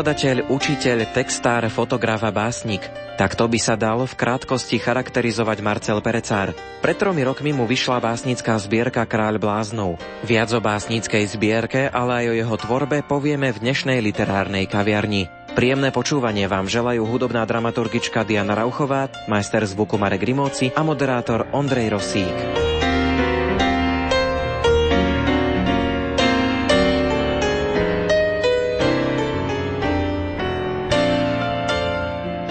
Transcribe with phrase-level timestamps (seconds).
[0.00, 2.80] Prekladateľ, učiteľ, textár, fotograf a básnik.
[3.20, 6.56] Tak to by sa dal v krátkosti charakterizovať Marcel Perecár.
[6.80, 10.00] Pred tromi rokmi mu vyšla básnická zbierka Kráľ bláznov.
[10.24, 15.28] Viac o básnickej zbierke, ale aj o jeho tvorbe povieme v dnešnej literárnej kaviarni.
[15.52, 21.92] Príjemné počúvanie vám želajú hudobná dramaturgička Diana Rauchová, majster zvuku Marek Rimóci a moderátor Ondrej
[21.92, 22.69] Rosík.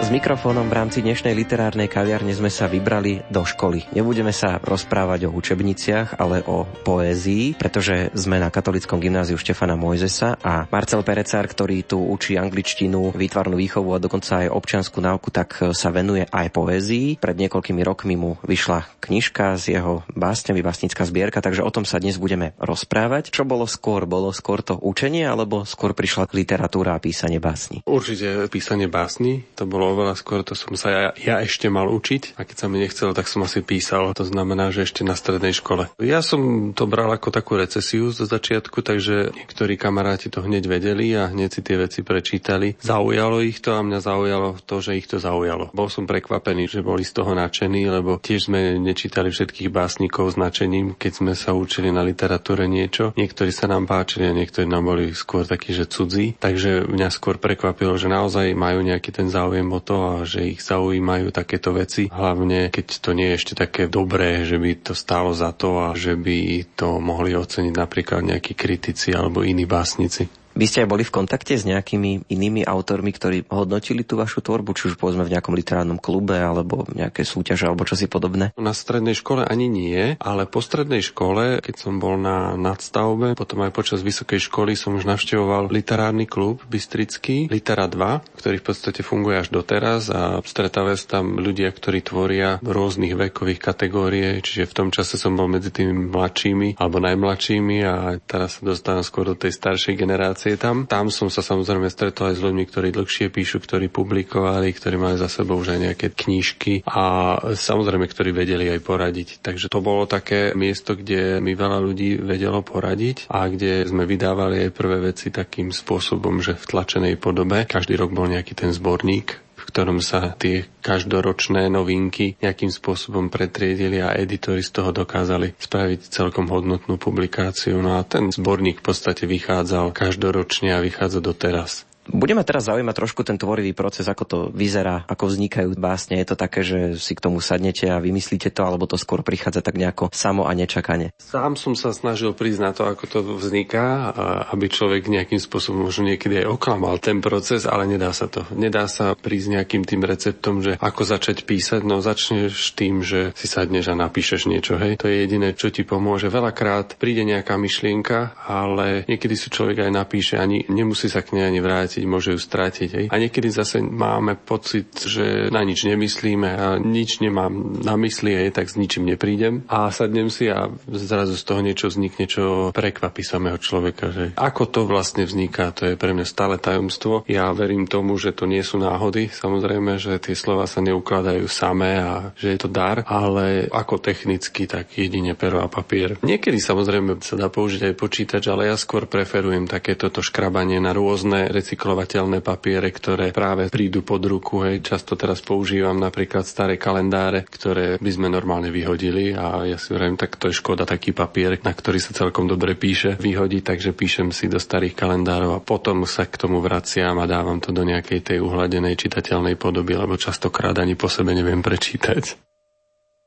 [0.09, 3.85] Mikrofónom v rámci dnešnej literárnej kaviarne sme sa vybrali do školy.
[3.93, 10.33] Nebudeme sa rozprávať o učebniciach, ale o poézii, pretože sme na katolickom gymnáziu Štefana Mojzesa
[10.41, 15.61] a Marcel Perecár, ktorý tu učí angličtinu, výtvarnú výchovu a dokonca aj občianskú náuku, tak
[15.77, 17.21] sa venuje aj poézii.
[17.21, 22.01] Pred niekoľkými rokmi mu vyšla knižka z jeho básňami, básnická zbierka, takže o tom sa
[22.01, 23.29] dnes budeme rozprávať.
[23.29, 24.09] Čo bolo skôr?
[24.09, 27.85] Bolo skôr to učenie, alebo skôr prišla literatúra a písanie básni?
[27.85, 32.39] Určite písanie básni, to bolo oveľa skôr, to som sa ja, ja ešte mal učiť
[32.39, 34.15] a keď sa mi nechcelo, tak som asi písal.
[34.15, 35.91] To znamená, že ešte na strednej škole.
[35.99, 41.11] Ja som to bral ako takú recesiu zo začiatku, takže niektorí kamaráti to hneď vedeli
[41.19, 42.79] a hneď si tie veci prečítali.
[42.79, 45.75] Zaujalo ich to a mňa zaujalo to, že ich to zaujalo.
[45.75, 50.39] Bol som prekvapený, že boli z toho nadšení, lebo tiež sme nečítali všetkých básnikov s
[50.39, 53.11] nadšením, keď sme sa učili na literatúre niečo.
[53.19, 56.37] Niektorí sa nám páčili a niektorí nám boli skôr takí, že cudzí.
[56.39, 60.61] Takže mňa skôr prekvapilo, že naozaj majú nejaký ten záujem o to a že ich
[60.61, 62.05] zaujímajú takéto veci.
[62.13, 65.97] Hlavne, keď to nie je ešte také dobré, že by to stálo za to a
[65.97, 70.29] že by to mohli oceniť napríklad nejakí kritici alebo iní básnici.
[70.59, 74.75] Vy ste aj boli v kontakte s nejakými inými autormi, ktorí hodnotili tú vašu tvorbu,
[74.75, 78.51] či už povedzme v nejakom literárnom klube alebo nejaké súťaže alebo čosi podobné?
[78.59, 83.63] Na strednej škole ani nie, ale po strednej škole, keď som bol na nadstavbe, potom
[83.63, 88.99] aj počas vysokej školy som už navštevoval literárny klub Bystrický, Litera 2, ktorý v podstate
[88.99, 94.75] funguje až doteraz a stretávajú sa tam ľudia, ktorí tvoria rôznych vekových kategórií, čiže v
[94.75, 99.39] tom čase som bol medzi tými mladšími alebo najmladšími a teraz sa dostávam skôr do
[99.39, 100.85] tej staršej generácie je tam.
[101.09, 105.29] Som sa samozrejme stretol aj s ľuďmi, ktorí dlhšie píšu, ktorí publikovali, ktorí majú za
[105.29, 109.29] sebou už aj nejaké knižky a samozrejme, ktorí vedeli aj poradiť.
[109.41, 114.69] Takže to bolo také miesto, kde mi veľa ľudí vedelo poradiť a kde sme vydávali
[114.69, 117.65] aj prvé veci takým spôsobom, že v tlačenej podobe.
[117.65, 124.17] Každý rok bol nejaký ten zborník, ktorom sa tie každoročné novinky nejakým spôsobom pretriedili a
[124.17, 127.77] editori z toho dokázali spraviť celkom hodnotnú publikáciu.
[127.79, 131.88] No a ten zborník v podstate vychádzal každoročne a vychádza doteraz.
[132.09, 136.17] Budeme teraz zaujímať trošku ten tvorivý proces, ako to vyzerá, ako vznikajú básne.
[136.17, 139.61] Je to také, že si k tomu sadnete a vymyslíte to, alebo to skôr prichádza
[139.61, 141.13] tak nejako samo a nečakane?
[141.21, 144.09] Sám som sa snažil prísť na to, ako to vzniká,
[144.49, 148.41] aby človek nejakým spôsobom možno niekedy aj oklamal ten proces, ale nedá sa to.
[148.57, 153.45] Nedá sa prísť nejakým tým receptom, že ako začať písať, no začneš tým, že si
[153.45, 154.97] sadneš a napíšeš niečo, hej.
[154.97, 156.33] To je jediné, čo ti pomôže.
[156.33, 161.45] Veľakrát príde nejaká myšlienka, ale niekedy si človek aj napíše, ani nemusí sa k nej
[161.45, 162.89] ani vrátiť stratiť, môže ju stratiť.
[162.95, 163.05] Hej.
[163.11, 168.55] A niekedy zase máme pocit, že na nič nemyslíme a nič nemám na mysli, hej,
[168.55, 169.67] tak s ničím neprídem.
[169.67, 174.15] A sadnem si a zrazu z toho niečo vznikne, čo prekvapí samého človeka.
[174.15, 177.27] Že ako to vlastne vzniká, to je pre mňa stále tajomstvo.
[177.27, 181.99] Ja verím tomu, že to nie sú náhody, samozrejme, že tie slova sa neukladajú samé
[181.99, 186.15] a že je to dar, ale ako technicky, tak jedine pero a papier.
[186.21, 191.49] Niekedy samozrejme sa dá použiť aj počítač, ale ja skôr preferujem takéto škrabanie na rôzne
[191.49, 194.61] recyklo recyklovateľné papiere, ktoré práve prídu pod ruku.
[194.61, 194.85] Hej.
[194.85, 200.13] Často teraz používam napríklad staré kalendáre, ktoré by sme normálne vyhodili a ja si hovorím,
[200.13, 204.29] tak to je škoda taký papier, na ktorý sa celkom dobre píše, vyhodí, takže píšem
[204.29, 208.21] si do starých kalendárov a potom sa k tomu vraciam a dávam to do nejakej
[208.21, 212.37] tej uhladenej čitateľnej podoby, lebo častokrát ani po sebe neviem prečítať.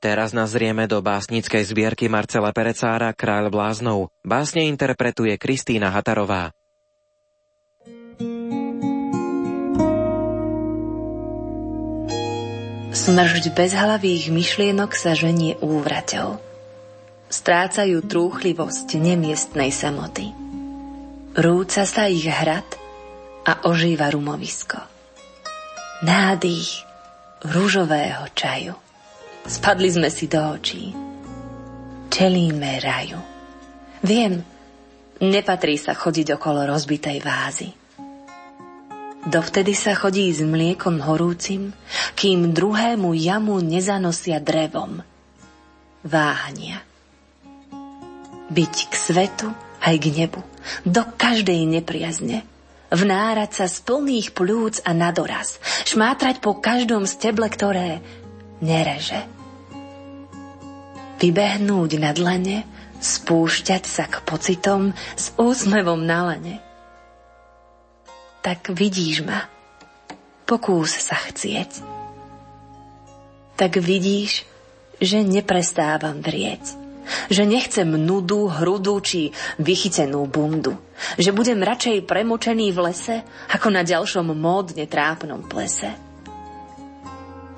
[0.03, 4.11] Teraz nazrieme do básnickej zbierky Marcela Perecára Kráľ bláznov.
[4.23, 6.51] Básne interpretuje Kristýna Hatarová.
[12.93, 16.37] Smržď bezhlavých myšlienok sa ženie úvraťou.
[17.33, 20.29] Strácajú trúchlivosť nemiestnej samoty.
[21.33, 22.69] Rúca sa ich hrad
[23.49, 24.77] a ožíva rumovisko.
[26.05, 26.85] Nádych
[27.49, 28.77] rúžového čaju.
[29.49, 30.93] Spadli sme si do očí.
[32.13, 33.21] Čelíme raju.
[34.05, 34.45] Viem,
[35.17, 37.73] nepatrí sa chodiť okolo rozbitej vázy.
[39.23, 41.71] Dovtedy sa chodí s mliekom horúcim,
[42.19, 44.99] kým druhému jamu nezanosia drevom.
[46.03, 46.83] Váhania.
[48.51, 50.43] Byť k svetu aj k nebu,
[50.83, 52.43] do každej nepriazne,
[52.91, 58.03] vnárať sa z plných plúc a nadoraz, šmátrať po každom steble, ktoré
[58.59, 59.23] nereže.
[61.23, 62.67] Vybehnúť na dlane,
[62.99, 66.72] spúšťať sa k pocitom s úsmevom na lane.
[68.43, 69.47] Tak vidíš ma,
[70.45, 71.83] pokús sa chcieť.
[73.55, 74.43] Tak vidíš,
[74.99, 76.83] že neprestávam vrieť
[77.29, 80.79] že nechcem nudu, hrudu či vychytenú bundu.
[81.19, 83.17] Že budem radšej premočený v lese,
[83.51, 85.91] ako na ďalšom módne trápnom plese.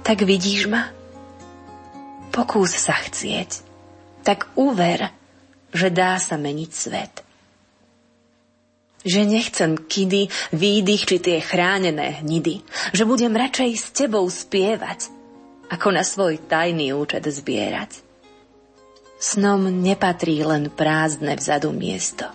[0.05, 0.93] Tak vidíš ma?
[2.33, 3.63] Pokús sa chcieť.
[4.25, 5.13] Tak uver,
[5.73, 7.24] že dá sa meniť svet.
[9.05, 12.65] Že nechcem kidy, výdych či tie chránené hnidy.
[12.97, 15.13] Že budem radšej s tebou spievať,
[15.69, 18.01] ako na svoj tajný účet zbierať.
[19.21, 22.29] Snom nepatrí len prázdne vzadu miesto.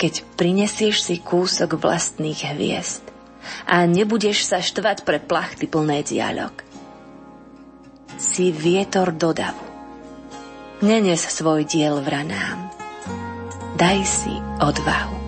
[0.00, 3.04] Keď prinesieš si kúsok vlastných hviezd
[3.68, 6.52] a nebudeš sa štvať pre plachty plné dialog.
[8.16, 9.60] Si vietor do davu.
[10.80, 12.69] Nenes svoj diel vranám.
[13.80, 15.20] Daj si odvahu.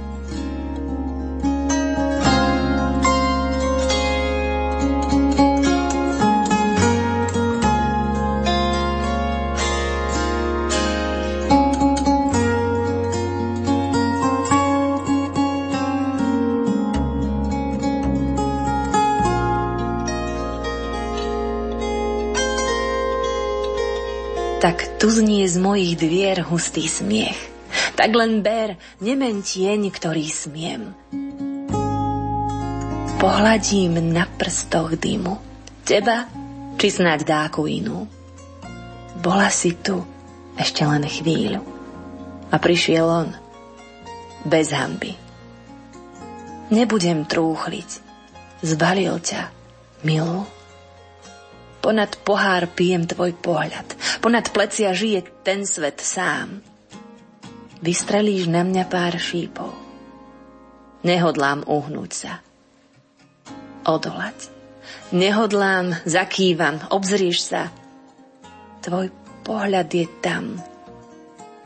[25.03, 27.52] Tu znie z mojich dvier hustý smiech.
[27.93, 30.83] Tak len ber, nemen tieň, ktorý smiem.
[33.23, 35.39] Pohľadím na prstoch dymu.
[35.87, 36.27] Teba,
[36.75, 38.09] či snáď dáku inú.
[39.23, 40.03] Bola si tu
[40.59, 41.63] ešte len chvíľu.
[42.51, 43.31] A prišiel on.
[44.43, 45.15] Bez hamby.
[46.75, 47.91] Nebudem trúchliť.
[48.67, 49.53] Zbalil ťa,
[50.03, 50.43] milú.
[51.83, 53.87] Ponad pohár pijem tvoj pohľad.
[54.23, 56.72] Ponad plecia žije ten svet sám.
[57.83, 59.75] Vystrelíš na mňa pár šípov.
[61.03, 62.33] Nehodlám uhnúť sa.
[63.83, 64.55] Odolať.
[65.11, 67.75] Nehodlám, zakývam, obzrieš sa.
[68.87, 69.11] Tvoj
[69.43, 70.63] pohľad je tam,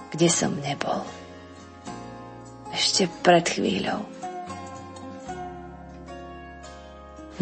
[0.08, 1.04] kde som nebol.
[2.72, 4.00] Ešte pred chvíľou.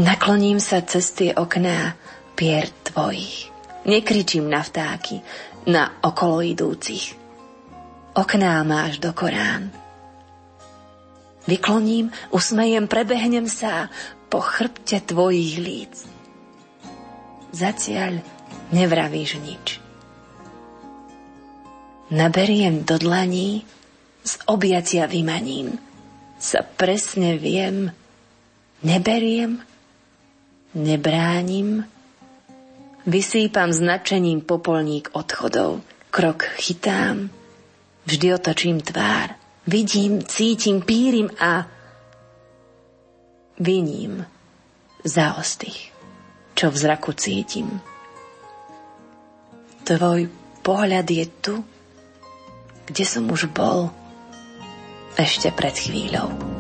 [0.03, 1.94] Nakloním sa cez tie okná
[2.35, 3.55] pier tvojich.
[3.87, 5.23] Nekričím na vtáky,
[5.71, 7.24] na okolo idúcich.
[8.14, 9.75] Okná máš do Korán.
[11.50, 13.93] Vykloním, usmejem, prebehnem sa
[14.31, 15.94] po chrbte tvojich líc.
[17.52, 18.23] Zatiaľ
[18.73, 19.83] nevravíš nič.
[22.14, 23.66] Naberiem do dlaní,
[24.25, 25.76] z objatia vymaním.
[26.40, 27.92] Sa presne viem,
[28.80, 29.61] neberiem,
[30.73, 31.85] nebránim,
[33.04, 35.85] Vysýpam značením popolník odchodov.
[36.09, 37.28] Krok chytám,
[38.06, 39.34] vždy otočím tvár.
[39.66, 41.64] Vidím, cítim, pírim a
[43.56, 44.26] viním
[45.04, 45.92] za ostých,
[46.52, 47.80] čo v zraku cítim.
[49.84, 50.28] Tvoj
[50.64, 51.54] pohľad je tu,
[52.84, 53.88] kde som už bol
[55.16, 56.53] ešte pred chvíľou.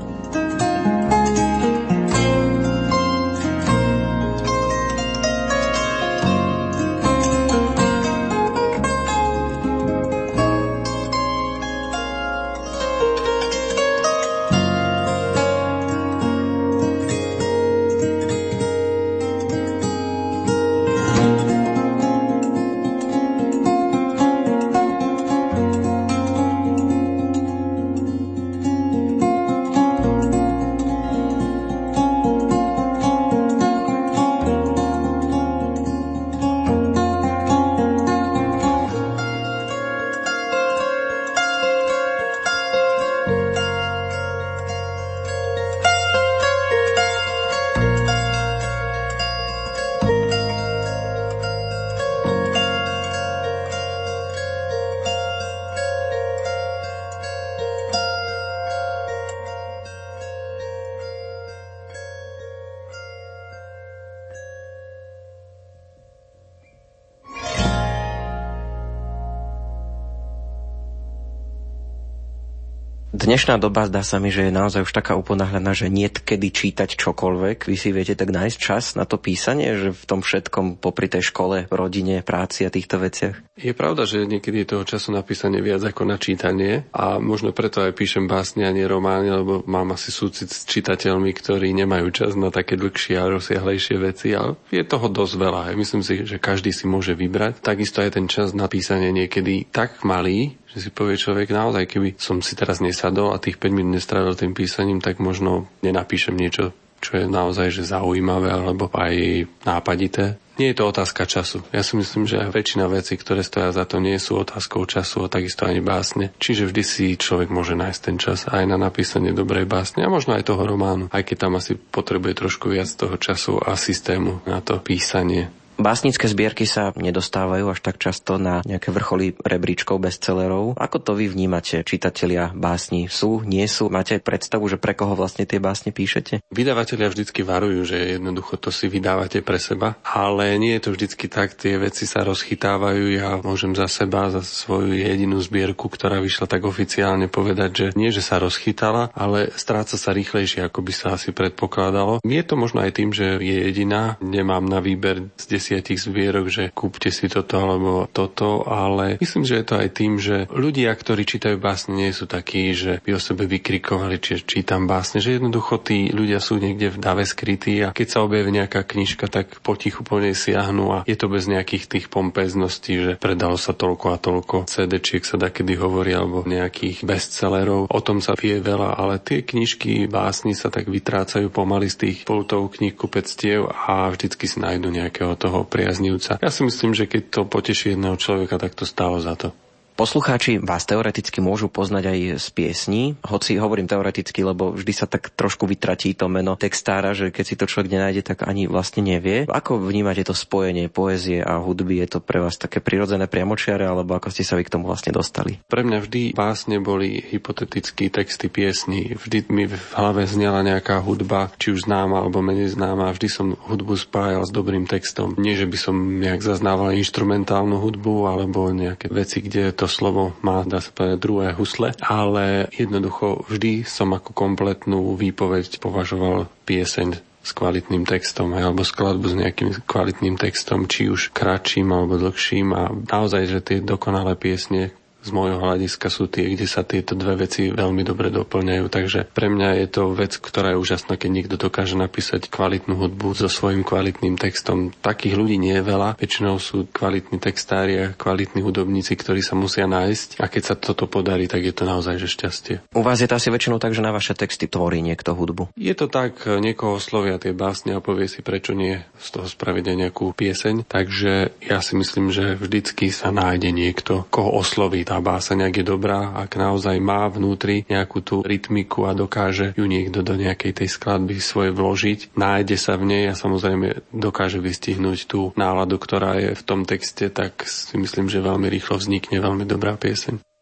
[73.34, 76.94] Dnešná doba zdá sa mi, že je naozaj už taká uponáhľaná, že nie kedy čítať
[76.94, 77.66] čokoľvek.
[77.66, 81.34] Vy si viete tak nájsť čas na to písanie, že v tom všetkom popri tej
[81.34, 83.34] škole, rodine, práci a týchto veciach?
[83.58, 87.82] Je pravda, že niekedy je toho času napísanie viac ako na čítanie a možno preto
[87.82, 92.38] aj píšem básne a nie romány, lebo mám asi súcit s čitateľmi, ktorí nemajú čas
[92.38, 95.74] na také dlhšie a rozsiahlejšie veci, ale je toho dosť veľa.
[95.74, 97.66] Myslím si, že každý si môže vybrať.
[97.66, 102.18] Takisto aj ten čas na písanie niekedy tak malý, že si povie človek, naozaj, keby
[102.18, 106.74] som si teraz nesadol a tých 5 minút nestrávil tým písaním, tak možno nenapíšem niečo,
[106.98, 110.40] čo je naozaj že zaujímavé alebo aj nápadité.
[110.54, 111.66] Nie je to otázka času.
[111.74, 115.32] Ja si myslím, že väčšina vecí, ktoré stoja za to, nie sú otázkou času a
[115.32, 116.30] takisto ani básne.
[116.38, 120.38] Čiže vždy si človek môže nájsť ten čas aj na napísanie dobrej básne a možno
[120.38, 124.62] aj toho románu, aj keď tam asi potrebuje trošku viac toho času a systému na
[124.62, 125.50] to písanie.
[125.74, 130.78] Básnické zbierky sa nedostávajú až tak často na nejaké vrcholy rebríčkov bestsellerov.
[130.78, 133.10] Ako to vy vnímate, čitatelia básni?
[133.10, 133.90] Sú, nie sú?
[133.90, 136.46] Máte predstavu, že pre koho vlastne tie básne píšete?
[136.54, 141.26] Vydavatelia vždycky varujú, že jednoducho to si vydávate pre seba, ale nie je to vždycky
[141.26, 143.04] tak, tie veci sa rozchytávajú.
[143.10, 148.14] Ja môžem za seba, za svoju jedinú zbierku, ktorá vyšla tak oficiálne povedať, že nie,
[148.14, 152.22] že sa rozchytala, ale stráca sa rýchlejšie, ako by sa asi predpokladalo.
[152.22, 156.64] Je to možno aj tým, že je jediná, nemám na výber z desiatich zbierok, že
[156.76, 161.24] kúpte si toto alebo toto, ale myslím, že je to aj tým, že ľudia, ktorí
[161.24, 165.80] čítajú básne, nie sú takí, že by o sebe vykrikovali, či čítam básne, že jednoducho
[165.80, 170.04] tí ľudia sú niekde v dave skrytí a keď sa objaví nejaká knižka, tak potichu
[170.04, 174.20] po nej siahnu a je to bez nejakých tých pompezností, že predalo sa toľko a
[174.20, 177.88] toľko CD-čiek sa da kedy hovorí alebo nejakých bestsellerov.
[177.88, 182.18] O tom sa vie veľa, ale tie knižky básni sa tak vytrácajú pomaly z tých
[182.28, 186.42] pultov kníh kupectiev a vždycky si nájdu nejakého toho toho priaznivca.
[186.42, 189.54] Ja si myslím, že keď to poteší jedného človeka, tak to stálo za to.
[189.94, 195.30] Poslucháči vás teoreticky môžu poznať aj z piesní, hoci hovorím teoreticky, lebo vždy sa tak
[195.30, 199.46] trošku vytratí to meno textára, že keď si to človek nenájde, tak ani vlastne nevie.
[199.46, 202.02] Ako vnímate to spojenie poézie a hudby?
[202.02, 205.14] Je to pre vás také prirodzené priamočiare, alebo ako ste sa vy k tomu vlastne
[205.14, 205.62] dostali?
[205.70, 209.14] Pre mňa vždy básne boli hypotetické texty piesní.
[209.14, 213.14] Vždy mi v hlave znela nejaká hudba, či už známa alebo menej známa.
[213.14, 215.38] Vždy som hudbu spájal s dobrým textom.
[215.38, 220.32] Nie, že by som nejak zaznával instrumentálnu hudbu alebo nejaké veci, kde to to slovo
[220.40, 227.20] má, dá sa povedať, druhé husle, ale jednoducho vždy som ako kompletnú výpoveď považoval pieseň
[227.44, 232.72] s kvalitným textom alebo skladbu s nejakým kvalitným textom, či už kratším alebo dlhším.
[232.72, 237.48] A naozaj, že tie dokonalé piesne, z môjho hľadiska sú tie, kde sa tieto dve
[237.48, 238.84] veci veľmi dobre doplňajú.
[238.92, 243.32] Takže pre mňa je to vec, ktorá je úžasná, keď niekto dokáže napísať kvalitnú hudbu
[243.32, 244.92] so svojím kvalitným textom.
[245.00, 246.20] Takých ľudí nie je veľa.
[246.20, 250.44] Väčšinou sú kvalitní textári a kvalitní hudobníci, ktorí sa musia nájsť.
[250.44, 252.74] A keď sa toto podarí, tak je to naozaj že šťastie.
[252.92, 255.72] U vás je to asi väčšinou tak, že na vaše texty tvorí niekto hudbu.
[255.80, 259.84] Je to tak, niekoho slovia tie básne a povie si, prečo nie z toho spraviť
[259.88, 260.84] aj nejakú pieseň.
[260.84, 261.32] Takže
[261.64, 265.86] ja si myslím, že vždycky sa nájde niekto, koho osloví tá tá báseň, ak je
[265.86, 270.88] dobrá, ak naozaj má vnútri nejakú tú rytmiku a dokáže ju niekto do nejakej tej
[270.90, 276.58] skladby svoje vložiť, nájde sa v nej a samozrejme dokáže vystihnúť tú náladu, ktorá je
[276.58, 280.53] v tom texte, tak si myslím, že veľmi rýchlo vznikne veľmi dobrá pieseň.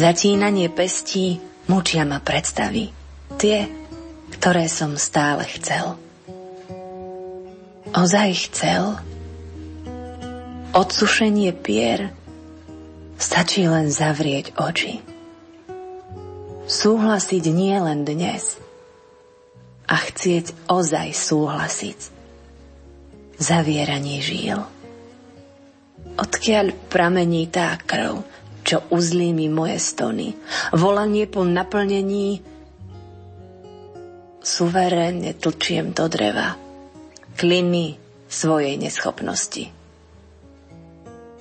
[0.00, 1.36] Zatínanie pestí
[1.68, 2.88] mučia ma predstavy.
[3.36, 3.68] Tie,
[4.32, 6.00] ktoré som stále chcel.
[7.92, 8.96] Ozaj chcel.
[10.72, 12.16] Odsušenie pier
[13.20, 15.04] stačí len zavrieť oči.
[16.64, 18.56] Súhlasiť nie len dnes
[19.84, 22.00] a chcieť ozaj súhlasiť.
[23.36, 24.64] Zavieranie žíl.
[26.16, 28.24] Odkiaľ pramení tá krv,
[28.62, 30.36] čo uzlí mi moje stony.
[30.74, 32.40] Volanie po naplnení
[34.40, 36.56] suverénne tlčiem do dreva.
[37.36, 37.96] Kliny
[38.28, 39.68] svojej neschopnosti.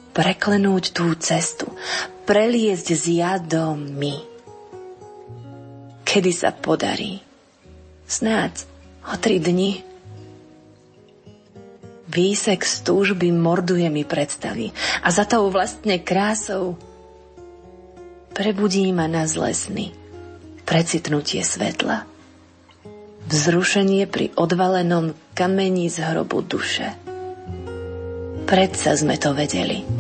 [0.10, 1.72] Preklenúť tú cestu,
[2.28, 3.88] preliesť s jadom.
[6.04, 7.22] Kedy sa podarí?
[8.10, 8.66] Snáď
[9.06, 9.86] o tri dni.
[12.10, 14.74] Výsek z túžby morduje mi predstavy
[15.06, 16.74] a za tou vlastne krásou
[18.40, 19.92] prebudí ma na zlesny,
[20.64, 22.08] precitnutie svetla.
[23.28, 26.96] Vzrušenie pri odvalenom kameni z hrobu duše.
[28.48, 29.99] Predsa sme to vedeli.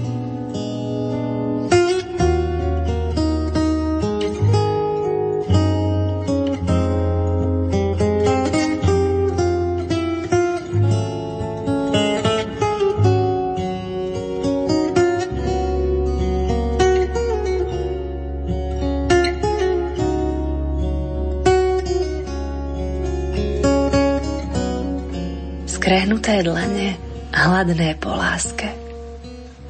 [27.39, 28.67] Hladné po láske,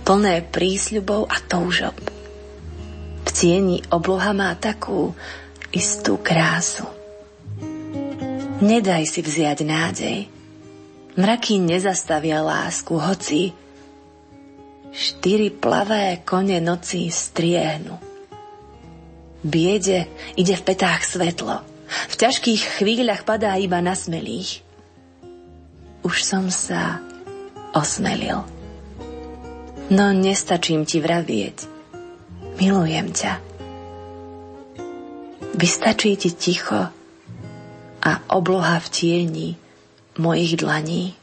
[0.01, 1.93] plné prísľubov a toužob.
[3.25, 5.13] V tieni obloha má takú
[5.69, 6.89] istú krásu.
[8.59, 10.19] Nedaj si vziať nádej.
[11.13, 13.53] Mraky nezastavia lásku, hoci
[14.89, 17.95] štyri plavé kone noci striehnu.
[19.45, 21.61] Biede ide v petách svetlo.
[21.85, 24.65] V ťažkých chvíľach padá iba na smelých
[26.03, 27.03] už som sa
[27.75, 28.47] osmelil.
[29.89, 31.57] No nestačím ti vravieť.
[32.61, 33.33] Milujem ťa.
[35.59, 36.87] Vystačí ti ticho
[37.99, 39.49] a obloha v tieni
[40.15, 41.18] mojich dlaní.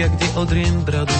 [0.00, 1.16] A kde odriem bradu.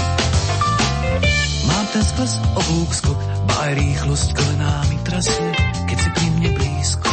[1.69, 5.49] Mám ten skles oblúk skok, ba aj rýchlosť kolenámi trasie,
[5.85, 7.09] keď si pri mne blízko.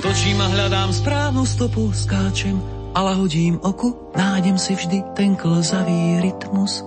[0.00, 2.56] Točím a hľadám správnu stopu, skáčem
[2.96, 6.80] a lahodím oku, nájdem si vždy ten klzavý rytmus.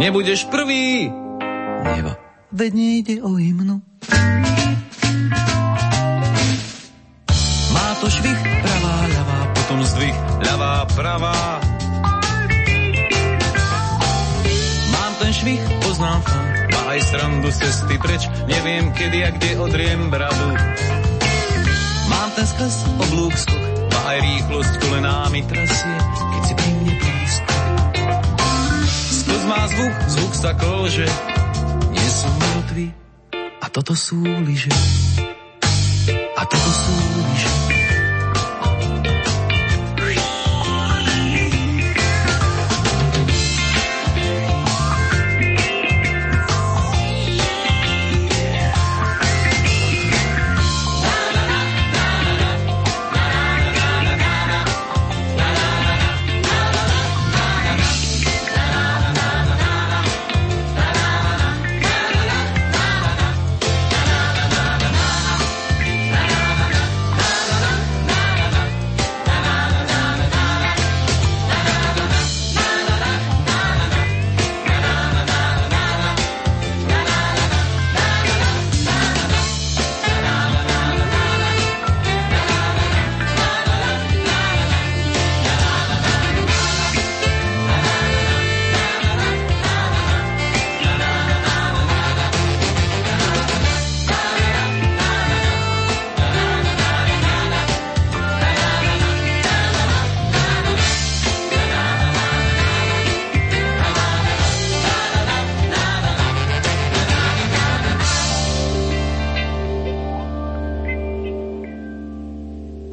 [0.00, 1.12] Nebudeš prvý!
[1.84, 2.16] Neva,
[2.48, 3.92] veď nejde o hymnu.
[11.02, 11.58] Pravá.
[14.94, 20.14] Mám ten švih, poznám fan, má aj srandu cesty preč, neviem kedy a kde odriem
[20.14, 20.54] bradu.
[22.06, 27.54] Mám ten skles, oblúk, skok, má aj rýchlosť kolenámi trasie, keď si pri mne blízko.
[29.26, 31.06] Skos má zvuk, zvuk sa kolže,
[31.90, 32.86] nie som mŕtvy,
[33.58, 34.70] a toto sú lyže.
[36.38, 36.94] A toto sú
[37.26, 37.61] lyže.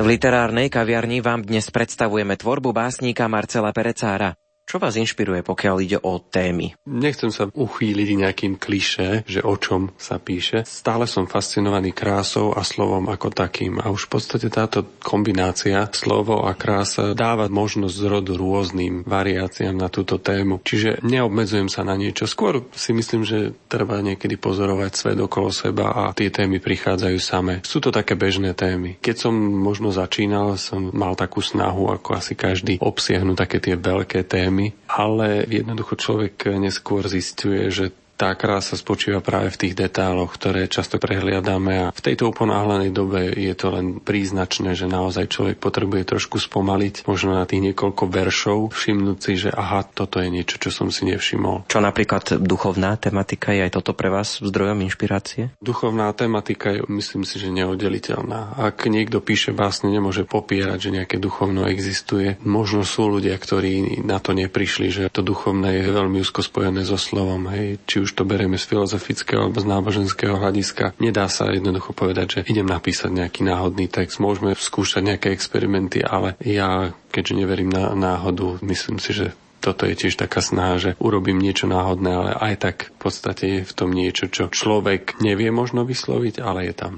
[0.08, 4.32] Literárnej kaviarni vám dnes predstavujeme tvorbu básnika Marcela Perecára.
[4.70, 6.78] Čo vás inšpiruje, pokiaľ ide o témy?
[6.86, 10.62] Nechcem sa uchýliť nejakým kliše, že o čom sa píše.
[10.62, 13.82] Stále som fascinovaný krásou a slovom ako takým.
[13.82, 19.90] A už v podstate táto kombinácia slovo a krása dáva možnosť zrodu rôznym variáciám na
[19.90, 20.62] túto tému.
[20.62, 22.30] Čiže neobmedzujem sa na niečo.
[22.30, 27.66] Skôr si myslím, že treba niekedy pozorovať svet okolo seba a tie témy prichádzajú same.
[27.66, 29.02] Sú to také bežné témy.
[29.02, 34.30] Keď som možno začínal, som mal takú snahu, ako asi každý, obsiahnuť také tie veľké
[34.30, 40.36] témy témy, ale jednoducho človek neskôr zistuje, že tá krása spočíva práve v tých detáloch,
[40.36, 45.58] ktoré často prehliadame a v tejto uponáhlenej dobe je to len príznačné, že naozaj človek
[45.64, 50.60] potrebuje trošku spomaliť, možno na tých niekoľko veršov, všimnúť si, že aha, toto je niečo,
[50.60, 51.72] čo som si nevšimol.
[51.72, 55.56] Čo napríklad duchovná tematika je aj toto pre vás zdrojom inšpirácie?
[55.64, 58.60] Duchovná tematika je, myslím si, že neoddeliteľná.
[58.60, 62.36] Ak niekto píše básne, nemôže popierať, že nejaké duchovno existuje.
[62.44, 67.00] Možno sú ľudia, ktorí na to neprišli, že to duchovné je veľmi úzko spojené so
[67.00, 67.48] slovom.
[67.48, 67.80] Hej.
[67.88, 70.98] Či už to berieme z filozofického alebo z náboženského hľadiska.
[71.02, 74.22] Nedá sa jednoducho povedať, že idem napísať nejaký náhodný text.
[74.22, 79.28] Môžeme skúšať nejaké experimenty, ale ja, keďže neverím na náhodu, myslím si, že
[79.60, 83.62] toto je tiež taká snaha, že urobím niečo náhodné, ale aj tak v podstate je
[83.68, 86.94] v tom niečo, čo človek nevie možno vysloviť, ale je tam.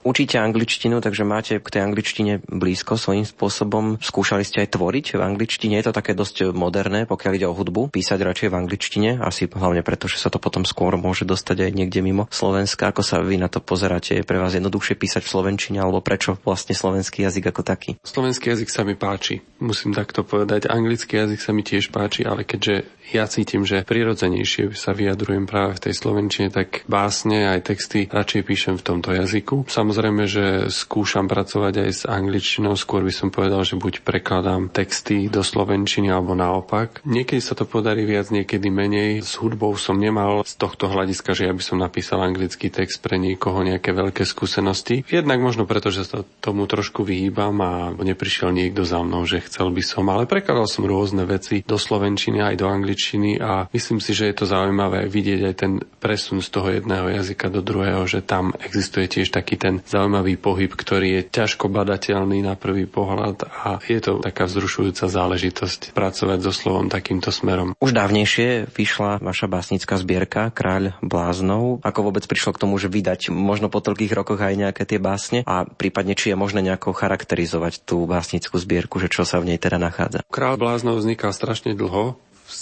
[0.00, 4.00] Učíte angličtinu, takže máte k tej angličtine blízko svojím spôsobom.
[4.00, 5.76] Skúšali ste aj tvoriť v angličtine?
[5.76, 7.92] Je to také dosť moderné, pokiaľ ide o hudbu.
[7.92, 11.70] Písať radšej v angličtine, asi hlavne preto, že sa to potom skôr môže dostať aj
[11.76, 12.88] niekde mimo Slovenska.
[12.88, 14.16] Ako sa vy na to pozeráte?
[14.16, 17.90] Je pre vás jednoduchšie písať v slovenčine, alebo prečo vlastne slovenský jazyk ako taký?
[18.00, 20.64] Slovenský jazyk sa mi páči, musím takto povedať.
[20.72, 25.76] Anglický jazyk sa mi tiež páči, ale keďže ja cítim, že prirodzenejšie sa vyjadrujem práve
[25.76, 29.66] v tej slovenčine, tak básne aj texty radšej píšem v tomto jazyku.
[29.66, 35.26] Samozrejme, že skúšam pracovať aj s angličtinou, skôr by som povedal, že buď prekladám texty
[35.26, 37.02] do slovenčiny alebo naopak.
[37.02, 39.26] Niekedy sa to podarí viac, niekedy menej.
[39.26, 43.18] S hudbou som nemal z tohto hľadiska, že ja by som napísal anglický text pre
[43.18, 45.02] niekoho nejaké veľké skúsenosti.
[45.10, 49.74] Jednak možno preto, že sa tomu trošku vyhýbam a neprišiel niekto za mnou, že chcel
[49.74, 53.98] by som, ale prekladal som rôzne veci do slovenčiny aj do angličtiny angličtiny a myslím
[54.04, 58.04] si, že je to zaujímavé vidieť aj ten presun z toho jedného jazyka do druhého,
[58.04, 63.48] že tam existuje tiež taký ten zaujímavý pohyb, ktorý je ťažko badateľný na prvý pohľad
[63.48, 67.72] a je to taká vzrušujúca záležitosť pracovať so slovom takýmto smerom.
[67.80, 71.80] Už dávnejšie vyšla vaša básnická zbierka Kráľ bláznov.
[71.80, 75.40] Ako vôbec prišlo k tomu, že vydať možno po toľkých rokoch aj nejaké tie básne
[75.48, 79.58] a prípadne či je možné nejako charakterizovať tú básnickú zbierku, že čo sa v nej
[79.62, 80.20] teda nachádza?
[80.28, 82.18] Král bláznov vznikal strašne dlho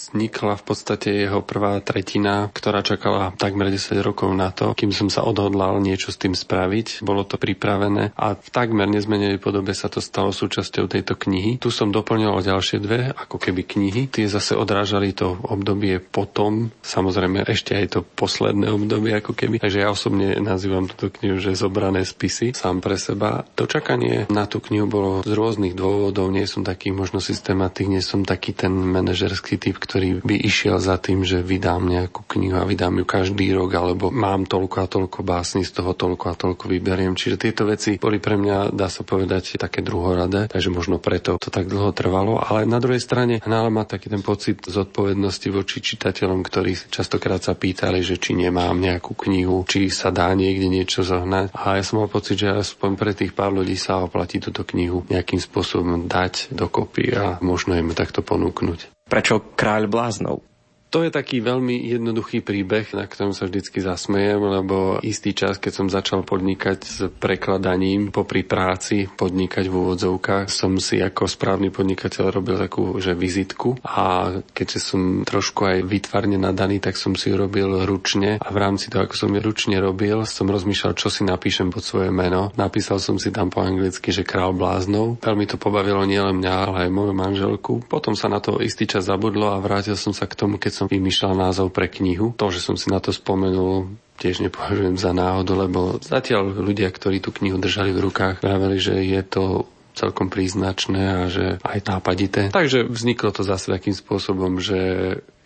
[0.08, 5.12] vznikla v podstate jeho prvá tretina, ktorá čakala takmer 10 rokov na to, kým som
[5.12, 7.04] sa odhodlal niečo s tým spraviť.
[7.04, 11.60] Bolo to pripravené a v takmer nezmenenej podobe sa to stalo súčasťou tejto knihy.
[11.60, 14.08] Tu som doplnil o ďalšie dve, ako keby knihy.
[14.08, 19.60] Tie zase odrážali to obdobie potom, samozrejme ešte aj to posledné obdobie ako keby.
[19.60, 23.44] Takže ja osobne nazývam túto knihu, že zobrané spisy sám pre seba.
[23.58, 26.30] To čakanie na tú knihu bolo z rôznych dôvodov.
[26.30, 30.96] Nie som taký možno systematik, nie som taký ten manažerský typ, ktorý by išiel za
[30.96, 35.20] tým, že vydám nejakú knihu a vydám ju každý rok, alebo mám toľko a toľko
[35.26, 37.18] básni, z toho toľko a toľko vyberiem.
[37.18, 41.50] Čiže tieto veci boli pre mňa, dá sa povedať, také druhoradé, takže možno preto to
[41.50, 42.38] tak dlho trvalo.
[42.38, 47.58] Ale na druhej strane hnála ma taký ten pocit zodpovednosti voči čitateľom, ktorí častokrát sa
[47.58, 51.52] pýtali, že či nemám nejakú knihu, či sa dá niekde niečo zohnať.
[51.56, 55.02] A ja som mal pocit, že aspoň pre tých pár ľudí sa oplatí túto knihu
[55.10, 58.97] nejakým spôsobom dať dokopy a možno im takto ponúknuť.
[59.08, 60.44] Prečo kráľ bláznov?
[60.88, 65.72] To je taký veľmi jednoduchý príbeh, na ktorom sa vždycky zasmejem, lebo istý čas, keď
[65.76, 72.32] som začal podnikať s prekladaním popri práci, podnikať v úvodzovkách, som si ako správny podnikateľ
[72.32, 77.36] robil takú, že vizitku a keďže som trošku aj vytvarne nadaný, tak som si ju
[77.36, 81.20] robil ručne a v rámci toho, ako som ju ručne robil, som rozmýšľal, čo si
[81.20, 82.48] napíšem pod svoje meno.
[82.56, 85.20] Napísal som si tam po anglicky, že král bláznov.
[85.20, 87.72] Veľmi to pobavilo nielen mňa, ale aj moju manželku.
[87.84, 90.86] Potom sa na to istý čas zabudlo a vrátil som sa k tomu, keď som
[90.86, 92.30] vymýšľal názov pre knihu.
[92.38, 93.90] To, že som si na to spomenul,
[94.22, 98.94] tiež nepovažujem za náhodu, lebo zatiaľ ľudia, ktorí tú knihu držali v rukách, vraveli, že
[99.02, 99.66] je to
[99.98, 102.54] celkom príznačné a že aj nápadité.
[102.54, 104.78] Takže vzniklo to zase takým spôsobom, že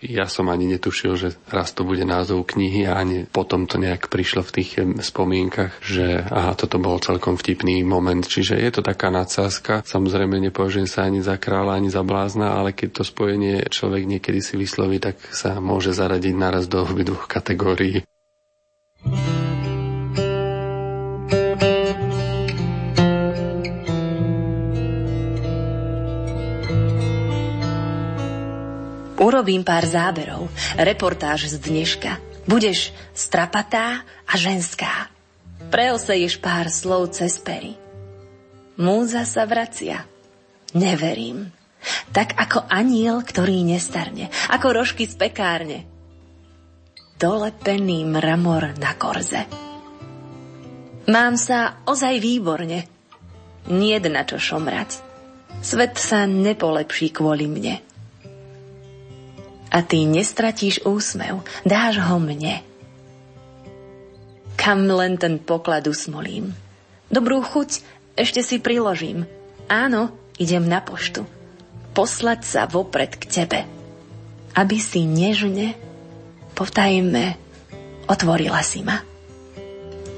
[0.02, 4.10] ja som ani netušil, že raz to bude názov knihy a ani potom to nejak
[4.10, 8.26] prišlo v tých spomienkach, že aha, toto bol celkom vtipný moment.
[8.26, 9.86] Čiže je to taká nadsázka.
[9.86, 14.42] Samozrejme nepovažujem sa ani za kráľa, ani za blázna, ale keď to spojenie človek niekedy
[14.42, 18.02] si vysloví, tak sa môže zaradiť naraz do obidvoch kategórií.
[29.22, 32.18] Urobím pár záberov, reportáž z dneška.
[32.42, 35.14] Budeš strapatá a ženská.
[35.70, 37.78] Preoseješ pár slov cez pery.
[38.82, 40.02] Múza sa vracia.
[40.74, 41.54] Neverím.
[42.11, 44.26] Tak ako aniel, ktorý nestarne.
[44.50, 45.87] Ako rožky z pekárne.
[47.14, 49.46] Dolepený mramor na korze.
[51.06, 52.90] Mám sa ozaj výborne.
[53.70, 54.98] Nie na čo šomrať.
[55.62, 57.91] Svet sa nepolepší kvôli mne
[59.72, 62.61] a ty nestratíš úsmev, dáš ho mne.
[64.61, 66.52] Kam len ten poklad usmolím.
[67.08, 67.80] Dobrú chuť
[68.14, 69.24] ešte si priložím.
[69.72, 71.24] Áno, idem na poštu.
[71.96, 73.61] Poslať sa vopred k tebe.
[74.52, 75.72] Aby si nežne,
[76.52, 77.40] povtajme,
[78.04, 79.00] otvorila si ma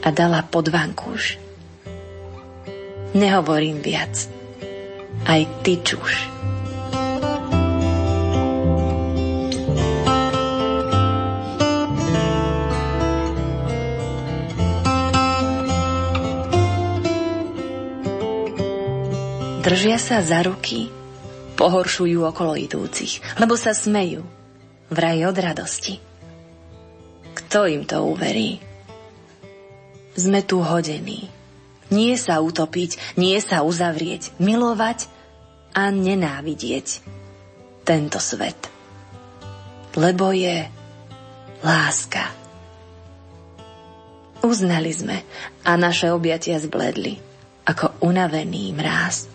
[0.04, 1.38] a dala pod vankúš.
[3.14, 4.26] Nehovorím viac.
[5.24, 6.26] Aj ty čuš.
[19.64, 20.92] Držia sa za ruky,
[21.56, 24.20] pohoršujú okolo idúcich, lebo sa smejú,
[24.92, 26.04] vraj od radosti.
[27.32, 28.60] Kto im to uverí?
[30.20, 31.32] Sme tu hodení.
[31.88, 35.08] Nie sa utopiť, nie sa uzavrieť, milovať
[35.72, 37.00] a nenávidieť
[37.88, 38.68] tento svet.
[39.96, 40.68] Lebo je
[41.64, 42.28] láska.
[44.44, 45.24] Uznali sme
[45.64, 47.16] a naše objatia zbledli
[47.64, 49.33] ako unavený mráz.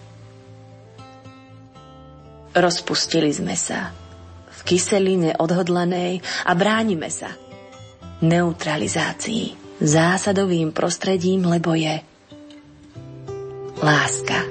[2.59, 3.95] Rozpustili sme sa.
[4.51, 7.31] V kyseline odhodlanej a bránime sa.
[8.19, 9.79] Neutralizácii.
[9.79, 12.03] Zásadovým prostredím, lebo je
[13.79, 14.43] láska.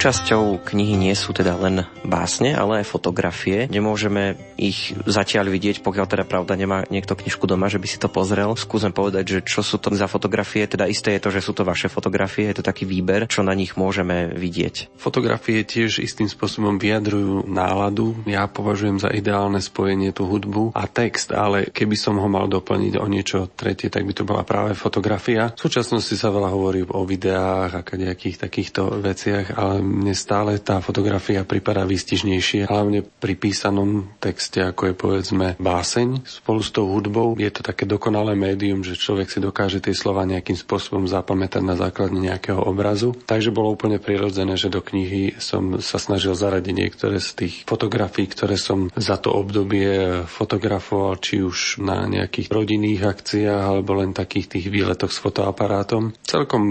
[0.00, 3.68] Súčasťou knihy nie sú teda len básne, ale aj fotografie.
[3.68, 8.08] Nemôžeme ich zatiaľ vidieť, pokiaľ teda pravda nemá niekto knižku doma, že by si to
[8.08, 8.56] pozrel.
[8.56, 10.64] Skúsim povedať, že čo sú to za fotografie.
[10.64, 13.52] Teda isté je to, že sú to vaše fotografie, je to taký výber, čo na
[13.52, 14.96] nich môžeme vidieť.
[14.96, 18.24] Fotografie tiež istým spôsobom vyjadrujú náladu.
[18.24, 22.96] Ja považujem za ideálne spojenie tú hudbu a text, ale keby som ho mal doplniť
[22.96, 25.52] o niečo tretie, tak by to bola práve fotografia.
[25.52, 30.78] V súčasnosti sa veľa hovorí o videách a nejakých takýchto veciach, ale mne stále tá
[30.78, 36.22] fotografia pripadá výstižnejšie, hlavne pri písanom texte, ako je povedzme báseň.
[36.22, 40.22] Spolu s tou hudbou je to také dokonalé médium, že človek si dokáže tie slova
[40.22, 43.18] nejakým spôsobom zapamätať na základe nejakého obrazu.
[43.26, 48.30] Takže bolo úplne prirodzené, že do knihy som sa snažil zaradiť niektoré z tých fotografií,
[48.30, 54.58] ktoré som za to obdobie fotografoval, či už na nejakých rodinných akciách alebo len takých
[54.58, 56.14] tých výletoch s fotoaparátom.
[56.22, 56.62] Celkom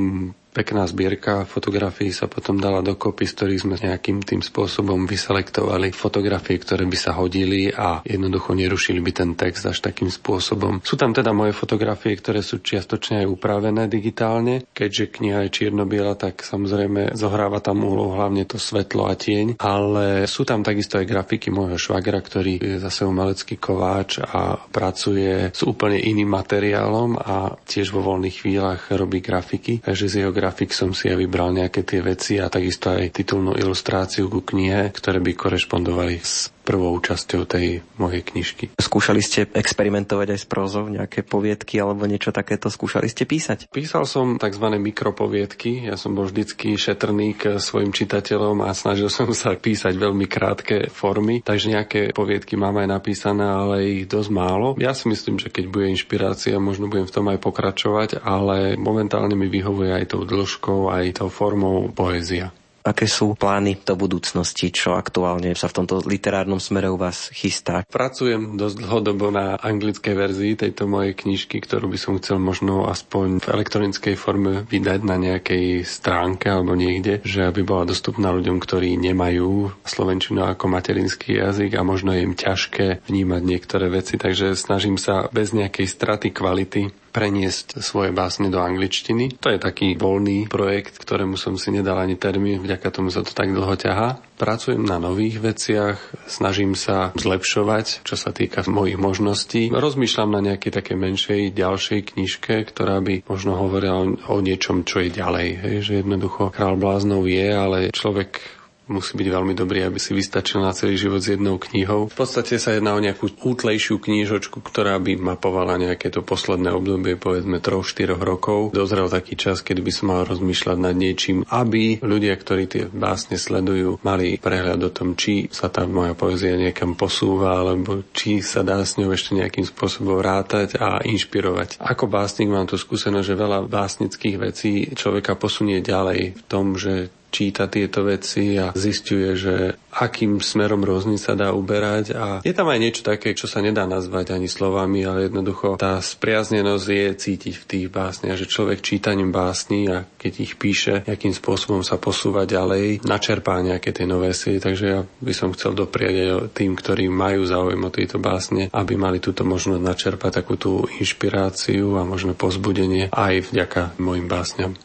[0.49, 6.57] pekná zbierka fotografií sa potom dala dokopy, z ktorých sme nejakým tým spôsobom vyselektovali fotografie,
[6.57, 10.81] ktoré by sa hodili a jednoducho nerušili by ten text až takým spôsobom.
[10.81, 14.65] Sú tam teda moje fotografie, ktoré sú čiastočne aj upravené digitálne.
[14.73, 20.25] Keďže kniha je čierno-biela, tak samozrejme zohráva tam úlohu hlavne to svetlo a tieň, ale
[20.25, 25.61] sú tam takisto aj grafiky môjho švagra, ktorý je zase umelecký kováč a pracuje s
[25.61, 30.95] úplne iným materiálom a tiež vo voľných chvíľach robí grafiky, takže z jeho grafik som
[30.95, 35.35] si ja vybral nejaké tie veci a takisto aj titulnú ilustráciu ku knihe, ktoré by
[35.35, 38.77] korešpondovali s prvou časťou tej mojej knižky.
[38.77, 42.69] Skúšali ste experimentovať aj s prózou, nejaké poviedky alebo niečo takéto?
[42.69, 43.73] Skúšali ste písať?
[43.73, 44.77] Písal som tzv.
[44.77, 45.89] mikropoviedky.
[45.89, 50.93] Ja som bol vždycky šetrný k svojim čitateľom a snažil som sa písať veľmi krátke
[50.93, 54.77] formy, takže nejaké poviedky mám aj napísané, ale ich dosť málo.
[54.77, 59.33] Ja si myslím, že keď bude inšpirácia, možno budem v tom aj pokračovať, ale momentálne
[59.33, 62.53] mi vyhovuje aj tou dĺžkou, aj tou formou poézia.
[62.83, 67.83] Aké sú plány do budúcnosti, čo aktuálne sa v tomto literárnom smere u vás chystá?
[67.85, 73.43] Pracujem dosť dlhodobo na anglickej verzii tejto mojej knižky, ktorú by som chcel možno aspoň
[73.43, 78.95] v elektronickej forme vydať na nejakej stránke alebo niekde, že aby bola dostupná ľuďom, ktorí
[78.95, 84.95] nemajú slovenčinu ako materinský jazyk a možno je im ťažké vnímať niektoré veci, takže snažím
[84.95, 89.41] sa bez nejakej straty kvality preniesť svoje básne do angličtiny.
[89.41, 93.33] To je taký voľný projekt, ktorému som si nedal ani termín, vďaka tomu sa to
[93.33, 94.21] tak dlho ťahá.
[94.37, 95.97] Pracujem na nových veciach,
[96.29, 99.73] snažím sa zlepšovať, čo sa týka mojich možností.
[99.73, 105.01] Rozmýšľam na nejakej také menšej, ďalšej knižke, ktorá by možno hovorila o, o niečom, čo
[105.01, 105.47] je ďalej.
[105.65, 108.58] Hej, že jednoducho král bláznov je, ale človek
[108.89, 112.09] musí byť veľmi dobrý, aby si vystačil na celý život s jednou knihou.
[112.09, 117.15] V podstate sa jedná o nejakú útlejšiu knížočku, ktorá by mapovala nejaké to posledné obdobie,
[117.15, 118.73] povedzme 3-4 rokov.
[118.73, 123.37] Dozrel taký čas, kedy by som mal rozmýšľať nad niečím, aby ľudia, ktorí tie básne
[123.37, 128.65] sledujú, mali prehľad o tom, či sa tá moja poézia niekam posúva, alebo či sa
[128.65, 131.77] dá s ňou ešte nejakým spôsobom rátať a inšpirovať.
[131.77, 137.13] Ako básnik mám tu skúsenosť, že veľa básnických vecí človeka posunie ďalej v tom, že
[137.29, 139.55] číta tieto veci a zistuje, že
[139.89, 143.89] akým smerom rôzny sa dá uberať a je tam aj niečo také, čo sa nedá
[143.89, 149.33] nazvať ani slovami, ale jednoducho tá spriaznenosť je cítiť v tých básniach, že človek čítaním
[149.33, 154.61] básni a keď ich píše, akým spôsobom sa posúva ďalej, načerpá nejaké tie nové sily,
[154.61, 158.93] takže ja by som chcel dopriať aj tým, ktorí majú záujem o tieto básne, aby
[158.93, 164.77] mali túto možnosť načerpať takú tú inšpiráciu a možno pozbudenie aj vďaka mojim básňam.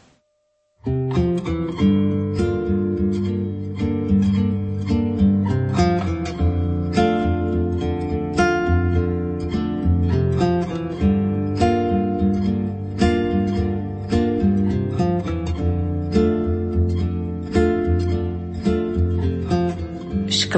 [0.85, 1.24] thank you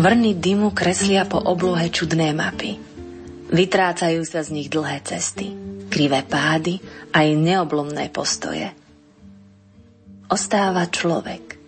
[0.07, 2.79] Škvrny dymu kreslia po oblohe čudné mapy.
[3.51, 5.51] Vytrácajú sa z nich dlhé cesty,
[5.91, 6.79] krivé pády
[7.11, 8.71] aj neoblomné postoje.
[10.31, 11.59] Ostáva človek.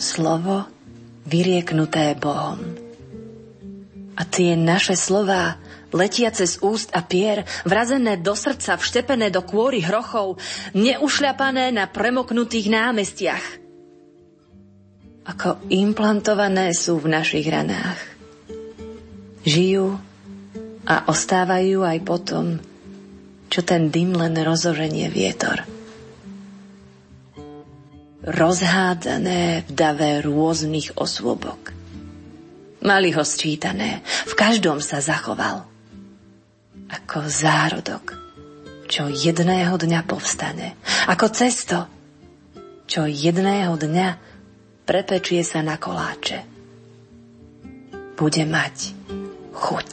[0.00, 0.64] Slovo
[1.28, 2.64] vyrieknuté Bohom.
[4.16, 5.60] A tie naše slová,
[5.92, 10.40] letiace z úst a pier, vrazené do srdca, vštepené do kôry hrochov,
[10.72, 13.44] neušľapané na premoknutých námestiach–
[15.22, 17.98] ako implantované sú v našich ranách.
[19.46, 19.98] Žijú
[20.86, 22.58] a ostávajú aj potom,
[23.46, 25.62] čo ten dym len rozoženie vietor.
[28.22, 31.74] Rozhádzané v dave rôznych osôbok.
[32.82, 35.66] Mali ho sčítané, v každom sa zachoval.
[36.90, 38.18] Ako zárodok,
[38.90, 40.74] čo jedného dňa povstane.
[41.06, 41.86] Ako cesto,
[42.90, 44.31] čo jedného dňa
[44.82, 46.42] prepečie sa na koláče.
[48.18, 48.76] Bude mať
[49.54, 49.90] chuť.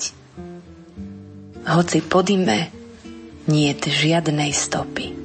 [1.69, 2.73] Hoci po dime
[3.49, 5.19] nie žiadnej stopy.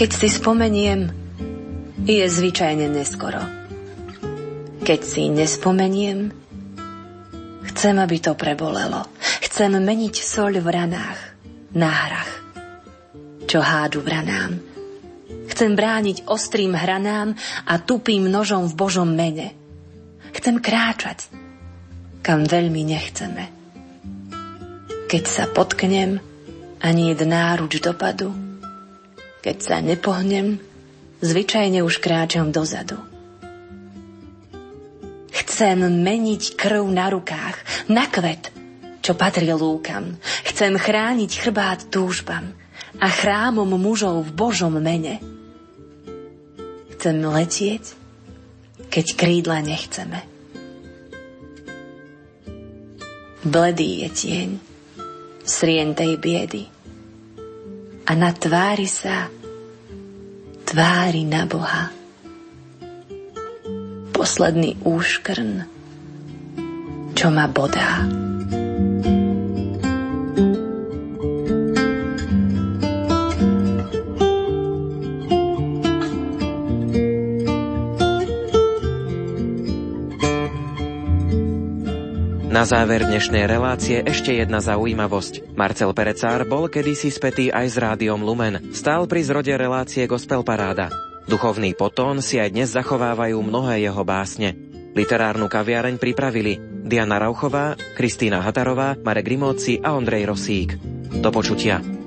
[0.00, 1.12] Keď si spomeniem,
[2.10, 3.38] je zvyčajne neskoro.
[4.82, 6.34] Keď si nespomeniem,
[7.70, 9.06] chcem, aby to prebolelo.
[9.46, 11.20] Chcem meniť soľ v ranách,
[11.76, 12.32] náhrach,
[13.46, 14.52] čo hádžu v ranám.
[15.54, 19.54] Chcem brániť ostrým hranám a tupým nožom v Božom mene.
[20.34, 21.30] Chcem kráčať,
[22.24, 23.44] kam veľmi nechceme.
[25.10, 26.22] Keď sa potknem,
[26.80, 28.32] ani jed náruč dopadu.
[29.42, 30.69] Keď sa nepohnem,
[31.20, 32.96] zvyčajne už kráčam dozadu.
[35.30, 38.48] Chcem meniť krv na rukách, na kvet,
[39.04, 40.16] čo patrí lúkam.
[40.48, 42.52] Chcem chrániť chrbát túžbam
[43.00, 45.20] a chrámom mužov v Božom mene.
[46.96, 47.84] Chcem letieť,
[48.92, 50.20] keď krídla nechceme.
[53.40, 54.50] Bledý je tieň,
[55.48, 56.68] srien tej biedy
[58.04, 59.32] a na tvári sa
[60.70, 61.90] tvári na Boha.
[64.14, 65.66] Posledný úškrn,
[67.18, 68.06] čo ma bodá.
[82.50, 85.54] Na záver dnešnej relácie ešte jedna zaujímavosť.
[85.54, 88.74] Marcel Perecár bol kedysi spätý aj s rádiom Lumen.
[88.74, 90.90] Stál pri zrode relácie Gospel Paráda.
[91.30, 94.58] Duchovný potón si aj dnes zachovávajú mnohé jeho básne.
[94.98, 100.74] Literárnu kaviareň pripravili Diana Rauchová, Kristýna Hatarová, Marek Rimóci a Ondrej Rosík.
[101.22, 101.99] Do počutia.